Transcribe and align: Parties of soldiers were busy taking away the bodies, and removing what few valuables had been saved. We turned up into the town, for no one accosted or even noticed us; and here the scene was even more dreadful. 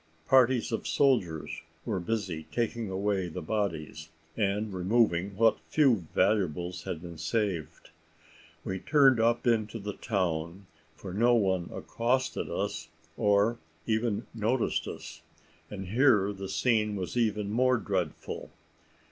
Parties 0.27 0.71
of 0.71 0.87
soldiers 0.87 1.61
were 1.85 1.99
busy 1.99 2.47
taking 2.51 2.89
away 2.89 3.27
the 3.27 3.39
bodies, 3.43 4.09
and 4.35 4.73
removing 4.73 5.37
what 5.37 5.59
few 5.69 6.07
valuables 6.15 6.85
had 6.85 7.03
been 7.03 7.19
saved. 7.19 7.91
We 8.63 8.79
turned 8.79 9.19
up 9.19 9.45
into 9.45 9.77
the 9.77 9.93
town, 9.93 10.65
for 10.95 11.13
no 11.13 11.35
one 11.35 11.69
accosted 11.71 12.49
or 13.15 13.59
even 13.85 14.25
noticed 14.33 14.87
us; 14.87 15.21
and 15.69 15.89
here 15.89 16.33
the 16.33 16.49
scene 16.49 16.95
was 16.95 17.15
even 17.15 17.51
more 17.51 17.77
dreadful. 17.77 18.49